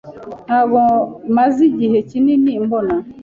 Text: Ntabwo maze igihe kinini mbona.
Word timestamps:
Ntabwo 0.47 0.79
maze 1.37 1.59
igihe 1.69 1.97
kinini 2.09 2.51
mbona. 2.65 2.95